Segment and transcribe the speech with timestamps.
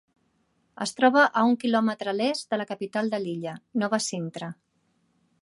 [0.85, 3.55] Es troba a un quilòmetre a l'est de la capital de l'illa,
[3.85, 4.51] Nova Sintra.